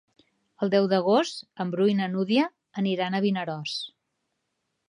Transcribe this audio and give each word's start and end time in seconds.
El 0.65 0.71
deu 0.75 0.87
d'agost 0.93 1.43
en 1.65 1.75
Bru 1.75 1.87
i 1.91 1.95
na 1.99 2.09
Dúnia 2.15 2.49
aniran 2.83 3.19
a 3.19 3.23
Vinaròs. 3.27 3.79